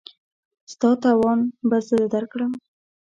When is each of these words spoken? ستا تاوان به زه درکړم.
ستا 0.71 0.89
تاوان 1.01 1.39
به 1.69 1.77
زه 1.87 1.97
درکړم. 2.13 2.51